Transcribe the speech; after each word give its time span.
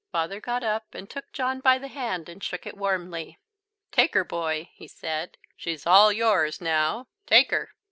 Father 0.11 0.39
got 0.41 0.63
up 0.63 0.95
and 0.95 1.07
took 1.07 1.31
John 1.31 1.59
by 1.59 1.77
the 1.77 1.87
hand 1.87 2.27
and 2.27 2.43
shook 2.43 2.65
it 2.65 2.75
warmly. 2.75 3.37
"Take 3.91 4.15
her, 4.15 4.23
boy," 4.23 4.71
he 4.73 4.87
said. 4.87 5.37
"She's 5.55 5.85
all 5.85 6.11
yours 6.11 6.59
now, 6.59 7.05
take 7.27 7.51
her." 7.51 7.69